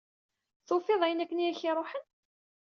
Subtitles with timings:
[0.67, 2.03] Tufiḍ ayen akken i ak-iruḥen?